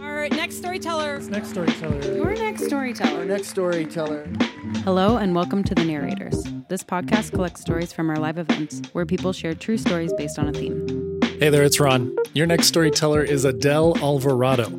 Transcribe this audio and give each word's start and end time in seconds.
Our 0.00 0.28
next 0.28 0.56
storyteller. 0.58 1.20
Next 1.20 1.50
storyteller. 1.50 2.14
Your 2.14 2.34
next 2.34 2.64
storyteller. 2.64 3.18
Our 3.18 3.24
next 3.24 3.48
storyteller. 3.48 4.28
Hello 4.84 5.16
and 5.16 5.34
welcome 5.34 5.64
to 5.64 5.74
The 5.74 5.84
Narrators. 5.84 6.44
This 6.68 6.82
podcast 6.84 7.32
collects 7.32 7.60
stories 7.60 7.92
from 7.92 8.10
our 8.10 8.16
live 8.16 8.38
events 8.38 8.82
where 8.92 9.06
people 9.06 9.32
share 9.32 9.54
true 9.54 9.78
stories 9.78 10.12
based 10.14 10.38
on 10.38 10.48
a 10.48 10.52
theme. 10.52 11.20
Hey 11.38 11.50
there, 11.50 11.62
it's 11.62 11.80
Ron. 11.80 12.14
Your 12.34 12.46
next 12.46 12.66
storyteller 12.68 13.22
is 13.22 13.44
Adele 13.44 13.96
Alvarado. 13.98 14.70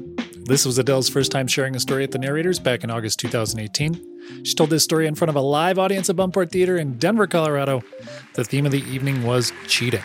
This 0.45 0.65
was 0.65 0.77
Adele's 0.77 1.09
first 1.09 1.31
time 1.31 1.47
sharing 1.47 1.75
a 1.75 1.79
story 1.79 2.03
at 2.03 2.11
the 2.11 2.17
Narrators 2.17 2.59
back 2.59 2.83
in 2.83 2.89
August 2.89 3.19
2018. 3.19 4.43
She 4.43 4.55
told 4.55 4.69
this 4.69 4.83
story 4.83 5.07
in 5.07 5.15
front 5.15 5.29
of 5.29 5.35
a 5.35 5.41
live 5.41 5.77
audience 5.77 6.09
at 6.09 6.15
Buntport 6.15 6.51
Theater 6.51 6.77
in 6.77 6.97
Denver, 6.97 7.27
Colorado. 7.27 7.81
The 8.33 8.43
theme 8.43 8.65
of 8.65 8.71
the 8.71 8.83
evening 8.83 9.23
was 9.23 9.53
cheating. 9.67 10.01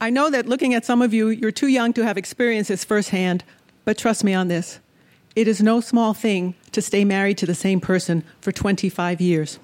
I 0.00 0.10
know 0.10 0.30
that 0.30 0.46
looking 0.46 0.74
at 0.74 0.84
some 0.84 1.02
of 1.02 1.12
you, 1.12 1.28
you're 1.28 1.50
too 1.50 1.66
young 1.66 1.92
to 1.94 2.04
have 2.04 2.16
experienced 2.16 2.68
this 2.68 2.84
firsthand, 2.84 3.42
but 3.84 3.98
trust 3.98 4.22
me 4.22 4.32
on 4.32 4.48
this. 4.48 4.78
It 5.34 5.48
is 5.48 5.60
no 5.60 5.80
small 5.80 6.14
thing 6.14 6.54
to 6.72 6.80
stay 6.80 7.04
married 7.04 7.38
to 7.38 7.46
the 7.46 7.54
same 7.54 7.80
person 7.80 8.22
for 8.40 8.52
25 8.52 9.20
years, 9.20 9.58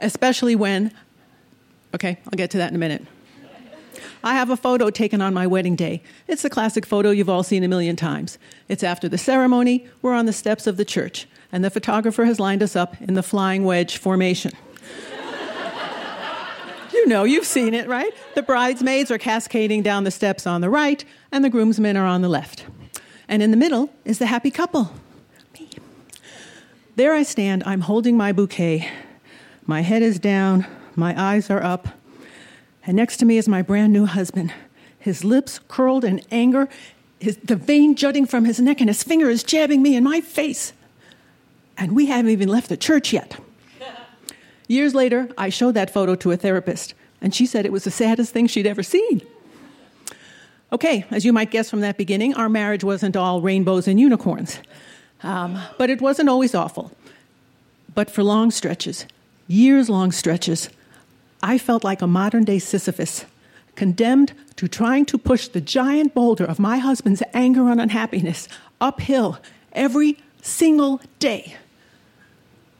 especially 0.00 0.56
when, 0.56 0.92
okay, 1.94 2.18
I'll 2.26 2.36
get 2.36 2.50
to 2.52 2.58
that 2.58 2.70
in 2.70 2.76
a 2.76 2.78
minute. 2.78 3.06
I 4.24 4.34
have 4.34 4.50
a 4.50 4.56
photo 4.56 4.90
taken 4.90 5.20
on 5.20 5.32
my 5.32 5.46
wedding 5.46 5.76
day. 5.76 6.02
It's 6.26 6.44
a 6.44 6.50
classic 6.50 6.84
photo 6.84 7.10
you've 7.10 7.28
all 7.28 7.44
seen 7.44 7.62
a 7.62 7.68
million 7.68 7.94
times. 7.94 8.38
It's 8.68 8.82
after 8.82 9.08
the 9.08 9.18
ceremony, 9.18 9.86
we're 10.02 10.14
on 10.14 10.26
the 10.26 10.32
steps 10.32 10.66
of 10.66 10.76
the 10.76 10.84
church, 10.84 11.28
and 11.52 11.64
the 11.64 11.70
photographer 11.70 12.24
has 12.24 12.40
lined 12.40 12.62
us 12.62 12.74
up 12.74 13.00
in 13.00 13.14
the 13.14 13.22
flying 13.22 13.64
wedge 13.64 13.96
formation. 13.98 14.52
You 17.06 17.10
know, 17.10 17.22
you've 17.22 17.46
seen 17.46 17.72
it, 17.72 17.86
right? 17.86 18.12
The 18.34 18.42
bridesmaids 18.42 19.12
are 19.12 19.18
cascading 19.18 19.82
down 19.82 20.02
the 20.02 20.10
steps 20.10 20.44
on 20.44 20.60
the 20.60 20.68
right, 20.68 21.04
and 21.30 21.44
the 21.44 21.48
groomsmen 21.48 21.96
are 21.96 22.04
on 22.04 22.20
the 22.20 22.28
left. 22.28 22.66
And 23.28 23.44
in 23.44 23.52
the 23.52 23.56
middle 23.56 23.90
is 24.04 24.18
the 24.18 24.26
happy 24.26 24.50
couple. 24.50 24.90
Me. 25.54 25.70
There 26.96 27.14
I 27.14 27.22
stand, 27.22 27.62
I'm 27.64 27.82
holding 27.82 28.16
my 28.16 28.32
bouquet. 28.32 28.90
My 29.66 29.82
head 29.82 30.02
is 30.02 30.18
down, 30.18 30.66
my 30.96 31.14
eyes 31.16 31.48
are 31.48 31.62
up, 31.62 31.86
and 32.84 32.96
next 32.96 33.18
to 33.18 33.24
me 33.24 33.38
is 33.38 33.48
my 33.48 33.62
brand 33.62 33.92
new 33.92 34.06
husband. 34.06 34.52
His 34.98 35.22
lips 35.22 35.60
curled 35.68 36.04
in 36.04 36.22
anger, 36.32 36.68
his, 37.20 37.36
the 37.36 37.54
vein 37.54 37.94
jutting 37.94 38.26
from 38.26 38.46
his 38.46 38.58
neck, 38.58 38.80
and 38.80 38.90
his 38.90 39.04
finger 39.04 39.30
is 39.30 39.44
jabbing 39.44 39.80
me 39.80 39.94
in 39.94 40.02
my 40.02 40.20
face. 40.20 40.72
And 41.78 41.94
we 41.94 42.06
haven't 42.06 42.32
even 42.32 42.48
left 42.48 42.68
the 42.68 42.76
church 42.76 43.12
yet. 43.12 43.38
Years 44.66 44.92
later, 44.92 45.28
I 45.38 45.50
showed 45.50 45.74
that 45.74 45.90
photo 45.90 46.16
to 46.16 46.32
a 46.32 46.36
therapist, 46.36 46.94
and 47.20 47.34
she 47.34 47.46
said 47.46 47.64
it 47.64 47.72
was 47.72 47.84
the 47.84 47.90
saddest 47.90 48.32
thing 48.32 48.46
she'd 48.46 48.66
ever 48.66 48.82
seen. 48.82 49.22
Okay, 50.72 51.04
as 51.10 51.24
you 51.24 51.32
might 51.32 51.50
guess 51.50 51.70
from 51.70 51.80
that 51.80 51.96
beginning, 51.96 52.34
our 52.34 52.48
marriage 52.48 52.84
wasn't 52.84 53.16
all 53.16 53.40
rainbows 53.40 53.86
and 53.86 54.00
unicorns. 54.00 54.58
Um, 55.22 55.60
but 55.78 55.90
it 55.90 56.00
wasn't 56.00 56.28
always 56.28 56.54
awful. 56.54 56.92
But 57.94 58.10
for 58.10 58.22
long 58.22 58.50
stretches, 58.50 59.06
years 59.48 59.88
long 59.88 60.12
stretches, 60.12 60.68
I 61.42 61.58
felt 61.58 61.84
like 61.84 62.02
a 62.02 62.06
modern 62.06 62.44
day 62.44 62.58
Sisyphus, 62.58 63.24
condemned 63.76 64.32
to 64.56 64.68
trying 64.68 65.06
to 65.06 65.18
push 65.18 65.48
the 65.48 65.60
giant 65.60 66.14
boulder 66.14 66.44
of 66.44 66.58
my 66.58 66.78
husband's 66.78 67.22
anger 67.32 67.68
and 67.68 67.80
unhappiness 67.80 68.48
uphill 68.80 69.38
every 69.72 70.18
single 70.42 71.00
day 71.18 71.56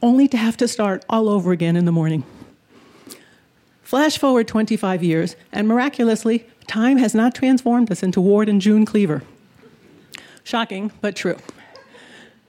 only 0.03 0.29
to 0.29 0.37
have 0.37 0.57
to 0.59 0.69
start 0.69 1.05
all 1.09 1.29
over 1.29 1.53
again 1.53 1.77
in 1.77 1.85
the 1.85 1.93
morning. 1.93 2.25
Flash 3.87 4.19
forward 4.19 4.49
25 4.49 5.05
years, 5.05 5.37
and 5.53 5.69
miraculously, 5.69 6.45
time 6.67 6.99
has 6.99 7.15
not 7.15 7.37
transformed 7.37 7.89
us 7.93 8.03
into 8.03 8.21
Ward 8.21 8.49
and 8.49 8.61
June 8.61 8.85
Cleaver. 8.85 9.23
Shocking, 10.43 10.91
but 11.01 11.15
true. 11.15 11.37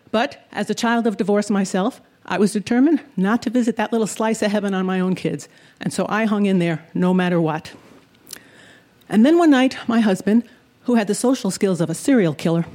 But 0.09 0.47
as 0.51 0.72
a 0.72 0.73
child 0.73 1.06
of 1.06 1.16
divorce 1.16 1.51
myself, 1.51 2.01
I 2.25 2.39
was 2.39 2.53
determined 2.53 3.01
not 3.16 3.44
to 3.44 3.51
visit 3.51 3.75
that 3.75 3.91
little 3.91 4.07
slice 4.07 4.41
of 4.41 4.50
heaven 4.50 4.73
on 4.73 4.88
my 4.88 5.00
own 5.00 5.13
kids, 5.13 5.47
and 5.79 5.94
so 5.94 6.07
I 6.09 6.25
hung 6.25 6.47
in 6.47 6.57
there 6.57 6.84
no 6.95 7.13
matter 7.13 7.40
what. 7.40 7.72
And 9.07 9.23
then 9.23 9.38
one 9.38 9.51
night, 9.51 9.78
my 9.88 10.00
husband, 10.00 10.41
who 10.85 10.95
had 10.95 11.06
the 11.06 11.13
social 11.13 11.51
skills 11.51 11.81
of 11.81 11.91
a 11.91 11.94
serial 11.94 12.34
killer, 12.34 12.66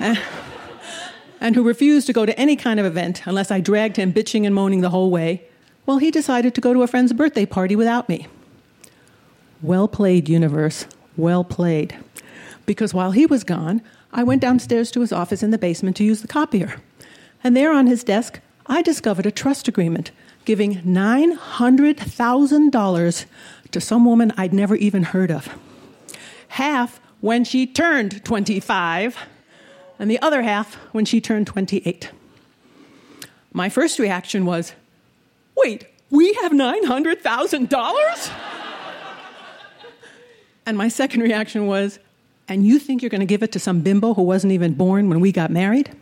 and 0.00 1.54
who 1.54 1.62
refused 1.62 2.08
to 2.08 2.12
go 2.12 2.26
to 2.26 2.36
any 2.36 2.56
kind 2.56 2.80
of 2.80 2.86
event 2.86 3.22
unless 3.26 3.52
I 3.52 3.60
dragged 3.60 3.94
him 3.94 4.12
bitching 4.12 4.44
and 4.44 4.56
moaning 4.56 4.80
the 4.80 4.90
whole 4.90 5.12
way, 5.12 5.44
well, 5.86 5.98
he 5.98 6.10
decided 6.10 6.54
to 6.54 6.60
go 6.60 6.72
to 6.72 6.82
a 6.82 6.86
friend's 6.86 7.12
birthday 7.12 7.46
party 7.46 7.76
without 7.76 8.08
me. 8.08 8.26
Well 9.62 9.88
played, 9.88 10.28
universe. 10.28 10.86
Well 11.16 11.44
played. 11.44 11.96
Because 12.66 12.94
while 12.94 13.10
he 13.10 13.26
was 13.26 13.44
gone, 13.44 13.82
I 14.12 14.22
went 14.22 14.42
downstairs 14.42 14.90
to 14.92 15.00
his 15.00 15.12
office 15.12 15.42
in 15.42 15.50
the 15.50 15.58
basement 15.58 15.96
to 15.96 16.04
use 16.04 16.22
the 16.22 16.28
copier. 16.28 16.76
And 17.42 17.56
there 17.56 17.72
on 17.72 17.86
his 17.86 18.04
desk, 18.04 18.40
I 18.66 18.82
discovered 18.82 19.24
a 19.26 19.30
trust 19.30 19.68
agreement 19.68 20.10
giving 20.44 20.76
$900,000 20.76 23.24
to 23.70 23.80
some 23.80 24.04
woman 24.04 24.32
I'd 24.36 24.52
never 24.52 24.76
even 24.76 25.04
heard 25.04 25.30
of. 25.30 25.58
Half 26.48 27.00
when 27.20 27.44
she 27.44 27.66
turned 27.66 28.24
25 28.24 29.16
and 29.98 30.10
the 30.10 30.18
other 30.20 30.42
half 30.42 30.74
when 30.92 31.04
she 31.04 31.20
turned 31.20 31.46
28. 31.46 32.10
My 33.52 33.68
first 33.68 33.98
reaction 33.98 34.46
was, 34.46 34.72
wait, 35.64 35.86
we 36.10 36.32
have 36.34 36.52
$900,000? 36.52 38.32
and 40.66 40.76
my 40.76 40.88
second 40.88 41.20
reaction 41.20 41.66
was, 41.66 41.98
and 42.48 42.66
you 42.66 42.78
think 42.78 43.02
you're 43.02 43.10
going 43.10 43.20
to 43.20 43.26
give 43.26 43.42
it 43.42 43.52
to 43.52 43.58
some 43.58 43.80
bimbo 43.80 44.14
who 44.14 44.22
wasn't 44.22 44.52
even 44.52 44.74
born 44.74 45.08
when 45.08 45.20
we 45.20 45.32
got 45.32 45.50
married? 45.50 45.96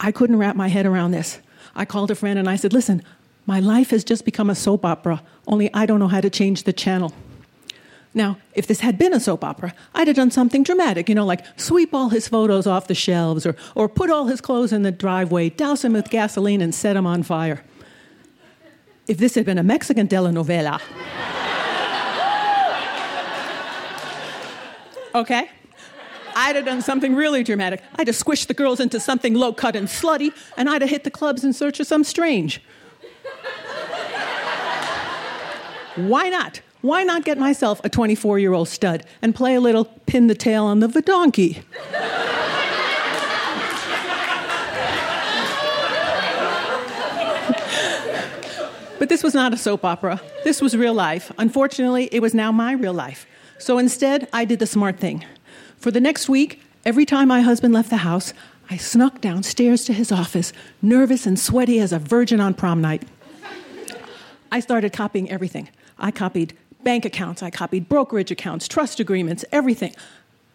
I 0.00 0.10
couldn't 0.10 0.38
wrap 0.38 0.56
my 0.56 0.68
head 0.68 0.86
around 0.86 1.10
this. 1.10 1.38
I 1.74 1.84
called 1.84 2.10
a 2.10 2.14
friend 2.14 2.38
and 2.38 2.48
I 2.48 2.56
said, 2.56 2.72
listen, 2.72 3.02
my 3.46 3.60
life 3.60 3.90
has 3.90 4.04
just 4.04 4.24
become 4.24 4.48
a 4.48 4.54
soap 4.54 4.84
opera, 4.84 5.22
only 5.46 5.72
I 5.74 5.86
don't 5.86 5.98
know 5.98 6.08
how 6.08 6.20
to 6.20 6.30
change 6.30 6.62
the 6.62 6.72
channel. 6.72 7.12
Now, 8.14 8.38
if 8.54 8.68
this 8.68 8.80
had 8.80 8.96
been 8.96 9.12
a 9.12 9.18
soap 9.18 9.42
opera, 9.42 9.74
I'd 9.94 10.06
have 10.06 10.16
done 10.16 10.30
something 10.30 10.62
dramatic, 10.62 11.08
you 11.08 11.16
know, 11.16 11.26
like 11.26 11.44
sweep 11.58 11.92
all 11.92 12.10
his 12.10 12.28
photos 12.28 12.66
off 12.66 12.86
the 12.86 12.94
shelves 12.94 13.44
or, 13.44 13.56
or 13.74 13.88
put 13.88 14.08
all 14.08 14.26
his 14.26 14.40
clothes 14.40 14.72
in 14.72 14.82
the 14.82 14.92
driveway, 14.92 15.50
douse 15.50 15.84
him 15.84 15.94
with 15.94 16.10
gasoline, 16.10 16.62
and 16.62 16.72
set 16.74 16.96
him 16.96 17.06
on 17.06 17.24
fire. 17.24 17.64
If 19.06 19.18
this 19.18 19.34
had 19.34 19.44
been 19.44 19.58
a 19.58 19.62
Mexican 19.62 20.08
telenovela, 20.08 20.80
okay, 25.14 25.50
I'd 26.34 26.56
have 26.56 26.64
done 26.64 26.82
something 26.82 27.14
really 27.14 27.42
dramatic. 27.42 27.82
I'd 27.96 28.06
have 28.06 28.16
squished 28.16 28.46
the 28.46 28.54
girls 28.54 28.80
into 28.80 28.98
something 28.98 29.34
low 29.34 29.52
cut 29.52 29.76
and 29.76 29.88
slutty, 29.88 30.32
and 30.56 30.68
I'd 30.68 30.82
have 30.82 30.90
hit 30.90 31.04
the 31.04 31.10
clubs 31.10 31.44
in 31.44 31.52
search 31.52 31.80
of 31.80 31.86
some 31.86 32.04
strange. 32.04 32.62
Why 35.96 36.28
not? 36.28 36.60
why 36.84 37.02
not 37.02 37.24
get 37.24 37.38
myself 37.38 37.80
a 37.82 37.88
24 37.88 38.38
year 38.38 38.52
old 38.52 38.68
stud 38.68 39.06
and 39.22 39.34
play 39.34 39.54
a 39.54 39.60
little 39.60 39.86
pin 40.04 40.26
the 40.26 40.34
tail 40.34 40.64
on 40.64 40.80
the 40.80 40.88
donkey? 41.00 41.62
This 49.14 49.22
was 49.22 49.32
not 49.32 49.54
a 49.54 49.56
soap 49.56 49.84
opera. 49.84 50.20
This 50.42 50.60
was 50.60 50.76
real 50.76 50.92
life. 50.92 51.30
Unfortunately, 51.38 52.08
it 52.10 52.18
was 52.20 52.34
now 52.34 52.50
my 52.50 52.72
real 52.72 52.92
life. 52.92 53.28
So 53.58 53.78
instead, 53.78 54.28
I 54.32 54.44
did 54.44 54.58
the 54.58 54.66
smart 54.66 54.98
thing. 54.98 55.24
For 55.76 55.92
the 55.92 56.00
next 56.00 56.28
week, 56.28 56.60
every 56.84 57.06
time 57.06 57.28
my 57.28 57.40
husband 57.40 57.72
left 57.72 57.90
the 57.90 57.98
house, 57.98 58.34
I 58.68 58.76
snuck 58.76 59.20
downstairs 59.20 59.84
to 59.84 59.92
his 59.92 60.10
office, 60.10 60.52
nervous 60.82 61.26
and 61.26 61.38
sweaty 61.38 61.78
as 61.78 61.92
a 61.92 62.00
virgin 62.00 62.40
on 62.40 62.54
prom 62.54 62.80
night. 62.80 63.04
I 64.50 64.58
started 64.58 64.92
copying 64.92 65.30
everything. 65.30 65.68
I 65.96 66.10
copied 66.10 66.58
bank 66.82 67.04
accounts, 67.04 67.40
I 67.40 67.50
copied 67.50 67.88
brokerage 67.88 68.32
accounts, 68.32 68.66
trust 68.66 68.98
agreements, 68.98 69.44
everything. 69.52 69.94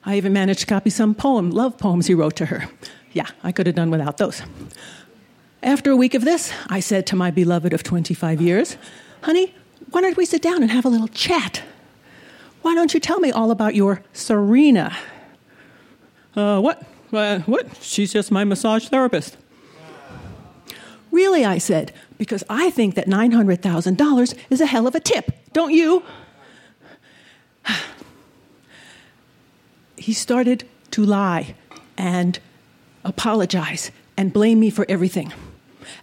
I 0.04 0.18
even 0.18 0.34
managed 0.34 0.60
to 0.60 0.66
copy 0.66 0.90
some 0.90 1.16
poem, 1.16 1.50
love 1.50 1.78
poems 1.78 2.08
he 2.08 2.14
wrote 2.14 2.36
to 2.36 2.48
her. 2.48 2.70
Yeah, 3.14 3.28
I 3.42 3.54
could 3.54 3.68
have 3.68 3.78
done 3.78 3.90
without 3.90 4.18
those. 4.18 4.42
After 5.62 5.92
a 5.92 5.96
week 5.96 6.14
of 6.14 6.24
this, 6.24 6.54
I 6.68 6.80
said 6.80 7.06
to 7.08 7.18
my 7.18 7.32
beloved 7.32 7.74
of 7.74 7.84
25 7.84 8.42
years, 8.42 8.78
Honey, 9.24 9.54
why 9.92 10.00
don't 10.00 10.16
we 10.16 10.26
sit 10.26 10.42
down 10.42 10.62
and 10.62 10.72
have 10.72 10.86
a 10.86 10.90
little 10.90 11.10
chat? 11.10 11.64
Why 12.62 12.76
don't 12.76 12.94
you 12.94 13.00
tell 13.00 13.20
me 13.20 13.32
all 13.32 13.52
about 13.52 13.76
your 13.76 14.02
Serena? 14.14 14.96
Uh, 16.36 16.62
what? 16.62 16.84
Uh, 17.12 17.40
what? 17.40 17.76
She's 17.82 18.14
just 18.14 18.32
my 18.32 18.46
massage 18.46 18.88
therapist. 18.88 19.36
Really, 21.12 21.44
I 21.44 21.58
said, 21.58 21.92
because 22.18 22.44
I 22.50 22.70
think 22.70 22.96
that 22.96 23.08
$900,000 23.08 24.38
is 24.50 24.62
a 24.62 24.66
hell 24.66 24.88
of 24.88 24.96
a 24.96 25.00
tip, 25.02 25.32
don't 25.52 25.74
you? 25.74 26.04
he 29.98 30.14
started 30.14 30.66
to 30.92 31.04
lie 31.04 31.56
and 31.98 32.40
apologize 33.04 33.92
and 34.16 34.32
blame 34.32 34.60
me 34.60 34.70
for 34.70 34.86
everything. 34.88 35.34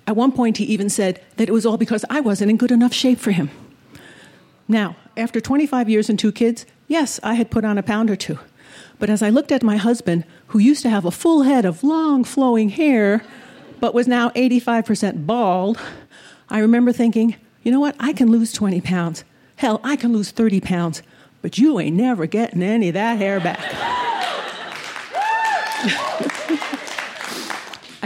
At 0.07 0.17
one 0.17 0.33
point, 0.33 0.59
he 0.59 0.65
even 0.65 0.89
said 0.89 1.23
that 1.37 1.49
it 1.49 1.53
was 1.53 1.67
all 1.67 1.77
because 1.77 2.05
I 2.11 2.21
wasn't 2.21 2.51
in 2.51 2.57
good 2.57 2.71
enough 2.71 2.93
shape 2.93 3.19
for 3.19 3.31
him. 3.31 3.51
Now, 4.69 4.97
after 5.17 5.41
25 5.41 5.89
years 5.89 6.09
and 6.11 6.19
two 6.19 6.33
kids, 6.33 6.67
yes, 6.89 7.21
I 7.23 7.35
had 7.35 7.51
put 7.51 7.65
on 7.65 7.79
a 7.79 7.83
pound 7.83 8.11
or 8.11 8.17
two. 8.17 8.39
But 8.99 9.11
as 9.11 9.23
I 9.23 9.31
looked 9.31 9.53
at 9.53 9.63
my 9.63 9.77
husband, 9.77 10.25
who 10.49 10.59
used 10.59 10.83
to 10.83 10.91
have 10.91 11.05
a 11.05 11.11
full 11.11 11.43
head 11.43 11.65
of 11.65 11.85
long 11.85 12.25
flowing 12.25 12.71
hair, 12.71 13.23
but 13.81 13.95
was 13.95 14.09
now 14.09 14.31
85% 14.31 15.27
bald, 15.27 15.79
I 16.49 16.59
remember 16.61 16.93
thinking, 16.93 17.37
you 17.63 17.73
know 17.73 17.81
what? 17.81 17.97
I 17.99 18.13
can 18.13 18.31
lose 18.31 18.53
20 18.53 18.81
pounds. 18.81 19.25
Hell, 19.57 19.81
I 19.83 19.97
can 19.97 20.13
lose 20.13 20.31
30 20.31 20.61
pounds, 20.61 21.03
but 21.43 21.59
you 21.59 21.81
ain't 21.81 21.97
never 21.97 22.27
getting 22.27 22.63
any 22.63 22.89
of 22.89 22.95
that 22.95 23.19
hair 23.19 23.41
back. 23.41 23.59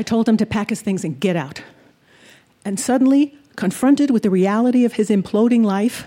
I 0.00 0.02
told 0.02 0.26
him 0.26 0.38
to 0.38 0.46
pack 0.46 0.70
his 0.70 0.80
things 0.80 1.04
and 1.04 1.20
get 1.20 1.36
out. 1.36 1.62
And 2.64 2.80
suddenly, 2.80 3.36
confronted 3.56 4.10
with 4.10 4.22
the 4.22 4.30
reality 4.30 4.86
of 4.86 4.94
his 4.94 5.10
imploding 5.10 5.62
life, 5.62 6.06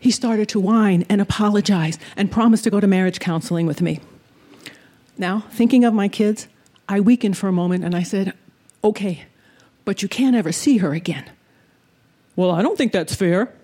he 0.00 0.10
started 0.10 0.48
to 0.48 0.58
whine 0.58 1.06
and 1.08 1.20
apologize 1.20 2.00
and 2.16 2.32
promised 2.32 2.64
to 2.64 2.70
go 2.70 2.80
to 2.80 2.88
marriage 2.88 3.20
counseling 3.20 3.68
with 3.68 3.80
me. 3.80 4.00
Now, 5.16 5.44
thinking 5.52 5.84
of 5.84 5.94
my 5.94 6.08
kids, 6.08 6.48
I 6.88 6.98
weakened 6.98 7.36
for 7.38 7.46
a 7.46 7.52
moment 7.52 7.84
and 7.84 7.94
I 7.94 8.02
said, 8.02 8.34
Okay, 8.82 9.22
but 9.84 10.02
you 10.02 10.08
can't 10.08 10.34
ever 10.34 10.50
see 10.50 10.78
her 10.78 10.92
again. 10.92 11.30
Well, 12.34 12.50
I 12.50 12.60
don't 12.60 12.76
think 12.76 12.90
that's 12.90 13.14
fair. 13.14 13.54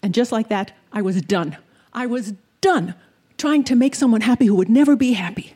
and 0.00 0.14
just 0.14 0.30
like 0.30 0.48
that, 0.50 0.70
I 0.92 1.02
was 1.02 1.20
done. 1.22 1.56
I 1.92 2.06
was 2.06 2.34
done 2.60 2.94
trying 3.36 3.64
to 3.64 3.74
make 3.74 3.96
someone 3.96 4.20
happy 4.20 4.46
who 4.46 4.54
would 4.54 4.68
never 4.68 4.94
be 4.94 5.14
happy. 5.14 5.55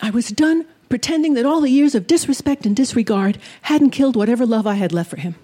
I 0.00 0.10
was 0.10 0.28
done 0.30 0.64
pretending 0.88 1.34
that 1.34 1.46
all 1.46 1.60
the 1.60 1.70
years 1.70 1.94
of 1.94 2.06
disrespect 2.06 2.64
and 2.66 2.74
disregard 2.74 3.38
hadn't 3.62 3.90
killed 3.90 4.16
whatever 4.16 4.46
love 4.46 4.66
I 4.66 4.74
had 4.74 4.92
left 4.92 5.10
for 5.10 5.18
him. 5.18 5.34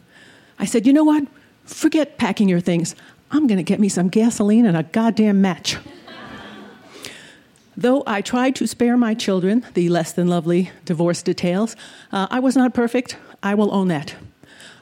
I 0.59 0.65
said, 0.65 0.87
You 0.87 0.93
know 0.93 1.05
what? 1.05 1.27
Forget 1.65 2.19
packing 2.19 2.49
your 2.49 2.61
things. 2.61 2.95
I'm 3.31 3.47
going 3.47 3.59
to 3.59 3.65
get 3.65 3.81
me 3.81 3.89
some 3.89 4.09
gasoline 4.09 4.67
and 4.67 4.77
a 4.77 4.83
goddamn 4.83 5.41
match. 5.41 5.77
Though 7.77 8.05
I 8.06 8.21
tried 8.21 8.55
to 8.56 8.67
spare 8.69 8.97
my 8.97 9.15
children 9.15 9.67
the 9.75 9.89
less 9.89 10.12
than 10.12 10.29
lovely 10.29 10.71
divorce 10.85 11.23
details, 11.23 11.75
uh, 12.12 12.29
I 12.31 12.39
was 12.39 12.57
not 12.57 12.73
perfect. 12.73 13.17
I 13.43 13.55
will 13.55 13.75
own 13.75 13.89
that. 13.89 14.15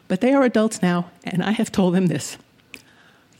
But 0.09 0.21
they 0.21 0.35
are 0.35 0.43
adults 0.43 0.83
now, 0.83 1.11
and 1.25 1.43
I 1.43 1.53
have 1.53 1.73
told 1.73 1.95
them 1.95 2.09
this 2.09 2.37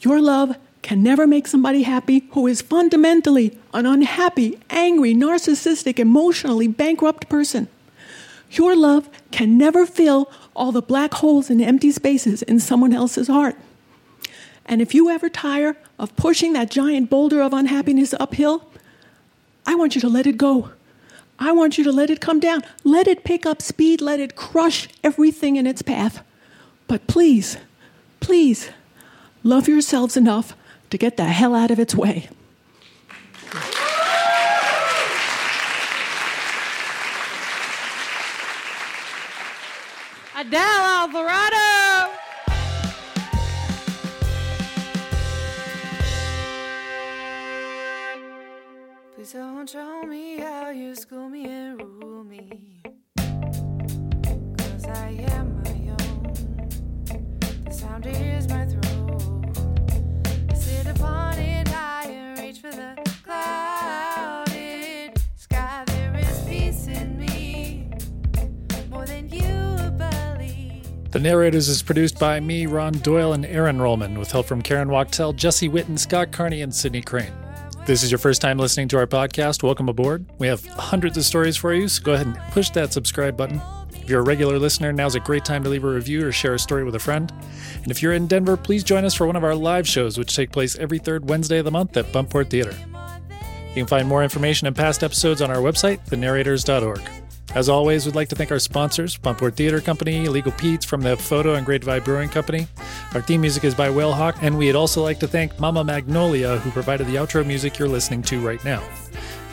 Your 0.01 0.23
love 0.23 0.57
can 0.83 1.03
never 1.03 1.27
make 1.27 1.47
somebody 1.47 1.85
happy 1.85 2.25
who 2.33 2.47
is 2.47 2.61
fundamentally 2.61 3.57
an 3.73 3.87
unhappy, 3.87 4.59
angry, 4.69 5.15
narcissistic, 5.15 5.99
emotionally 5.99 6.69
bankrupt 6.69 7.29
person. 7.29 7.69
Your 8.51 8.77
love 8.77 9.09
can 9.31 9.57
never 9.57 9.87
fill 9.87 10.31
all 10.55 10.73
the 10.73 10.83
black 10.83 11.15
holes 11.15 11.49
and 11.49 11.63
empty 11.63 11.91
spaces 11.93 12.43
in 12.43 12.61
someone 12.61 12.93
else's 12.93 13.29
heart. 13.29 13.57
And 14.67 14.83
if 14.83 14.95
you 14.95 15.09
ever 15.09 15.29
tire 15.29 15.77
of 15.99 16.15
pushing 16.17 16.53
that 16.53 16.71
giant 16.71 17.09
boulder 17.09 17.41
of 17.41 17.53
unhappiness 17.53 18.15
uphill, 18.19 18.69
I 19.67 19.75
want 19.75 19.95
you 19.95 20.01
to 20.03 20.09
let 20.09 20.27
it 20.27 20.37
go. 20.37 20.71
I 21.39 21.53
want 21.53 21.79
you 21.79 21.85
to 21.85 21.93
let 21.93 22.11
it 22.11 22.21
come 22.21 22.41
down. 22.41 22.63
Let 22.85 23.07
it 23.07 23.25
pick 23.25 23.47
up 23.47 23.63
speed. 23.63 24.01
Let 24.01 24.21
it 24.21 24.37
crush 24.37 24.89
everything 25.03 25.57
in 25.57 25.67
its 25.67 25.83
path. 25.83 26.23
But 26.87 27.07
please, 27.07 27.57
please, 28.21 28.69
love 29.43 29.67
yourselves 29.67 30.17
enough 30.17 30.55
to 30.93 30.99
get 30.99 31.17
the 31.17 31.25
hell 31.25 31.55
out 31.55 31.71
of 31.71 31.79
its 31.79 31.95
way. 31.95 32.29
Adele 40.37 40.61
Alvarado. 40.61 42.13
Please 49.15 49.33
don't 49.33 49.71
show 49.71 50.03
me 50.03 50.41
how 50.41 50.69
you 50.69 50.95
school 50.95 51.31
me 51.31 51.47
and 51.47 51.62
The 71.13 71.21
Narrators 71.21 71.69
is 71.69 71.83
produced 71.83 72.19
by 72.19 72.41
me, 72.41 72.65
Ron 72.65 72.95
Doyle, 72.95 73.35
and 73.35 73.45
Aaron 73.45 73.77
Rollman, 73.77 74.19
with 74.19 74.33
help 74.33 74.47
from 74.47 74.63
Karen 74.63 74.89
Wachtel, 74.89 75.35
Jesse 75.35 75.69
Witten, 75.69 75.99
Scott 75.99 76.33
Carney, 76.33 76.63
and 76.63 76.75
Sydney 76.75 77.03
Crane. 77.03 77.35
This 77.85 78.03
is 78.03 78.11
your 78.11 78.17
first 78.17 78.41
time 78.41 78.57
listening 78.57 78.89
to 78.89 78.97
our 78.97 79.07
podcast, 79.07 79.63
welcome 79.63 79.91
aboard. 79.91 80.25
We 80.39 80.47
have 80.47 80.65
hundreds 80.65 81.19
of 81.19 81.27
stories 81.27 81.55
for 81.55 81.75
you, 81.75 81.87
so 81.87 82.03
go 82.03 82.15
ahead 82.15 82.29
and 82.29 82.39
push 82.53 82.71
that 82.71 82.95
subscribe 82.95 83.37
button. 83.37 83.61
If 83.93 84.09
you're 84.09 84.21
a 84.21 84.25
regular 84.25 84.59
listener, 84.59 84.91
now's 84.91 85.15
a 85.15 85.21
great 85.21 85.45
time 85.45 85.63
to 85.65 85.69
leave 85.69 85.85
a 85.85 85.93
review 85.93 86.27
or 86.27 86.33
share 86.33 86.55
a 86.55 86.59
story 86.59 86.83
with 86.83 86.95
a 86.95 86.99
friend. 86.99 87.31
And 87.83 87.91
if 87.91 88.03
you're 88.03 88.15
in 88.15 88.27
Denver, 88.27 88.57
please 88.57 88.83
join 88.83 89.05
us 89.05 89.13
for 89.13 89.27
one 89.27 89.37
of 89.37 89.45
our 89.45 89.55
live 89.55 89.87
shows, 89.87 90.17
which 90.17 90.35
take 90.35 90.51
place 90.51 90.79
every 90.79 90.99
third 90.99 91.29
Wednesday 91.29 91.59
of 91.59 91.67
the 91.67 91.71
month 91.71 91.95
at 91.99 92.11
Buntport 92.11 92.49
Theater. 92.49 92.75
You 93.69 93.75
can 93.75 93.87
find 93.87 94.09
more 94.09 94.23
information 94.23 94.67
and 94.67 94.75
past 94.75 95.05
episodes 95.05 95.43
on 95.43 95.51
our 95.51 95.59
website, 95.59 96.07
thenarrators.org. 96.09 97.22
As 97.55 97.69
always, 97.69 98.07
we'd 98.07 98.15
like 98.15 98.29
to 98.31 98.35
thank 98.35 98.51
our 98.51 98.59
sponsors, 98.59 99.19
Buntport 99.19 99.57
Theater 99.57 99.83
Company, 99.83 100.27
Legal 100.27 100.53
Pete's 100.53 100.87
from 100.87 101.03
the 101.03 101.19
Photo 101.19 101.53
and 101.53 101.67
Great 101.67 101.83
Divide 101.83 102.03
Brewing 102.03 102.31
Company. 102.31 102.67
Our 103.13 103.21
theme 103.21 103.43
music 103.43 103.63
is 103.65 103.75
by 103.75 103.89
Whalehawk, 103.89 104.39
and 104.41 104.57
we'd 104.57 104.75
also 104.75 105.03
like 105.03 105.21
to 105.21 105.29
thank 105.29 105.61
Mama 105.61 105.85
Magnolia, 105.85 106.57
who 106.61 106.71
provided 106.71 107.07
the 107.09 107.17
outro 107.17 107.47
music 107.47 107.79
you're 107.79 107.89
listening 107.89 108.23
to 108.23 108.41
right 108.41 108.65
now. 108.65 108.81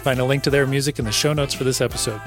Find 0.04 0.22
a 0.22 0.24
link 0.24 0.44
to 0.44 0.50
their 0.50 0.66
music 0.66 0.98
in 0.98 1.04
the 1.04 1.12
show 1.12 1.34
notes 1.34 1.54
for 1.54 1.66
this 1.66 1.82
episode. 1.82 2.22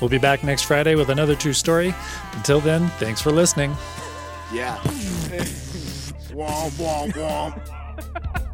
We'll 0.00 0.08
be 0.08 0.16
back 0.16 0.44
next 0.44 0.62
Friday 0.62 0.94
with 0.94 1.10
another 1.10 1.34
true 1.34 1.52
story. 1.52 1.94
Until 2.32 2.60
then, 2.60 2.88
thanks 2.98 3.20
for 3.20 3.30
listening. 3.30 3.76
Yeah. 4.50 4.78
womp, 6.32 6.70
womp, 6.78 7.12
womp. 7.12 8.44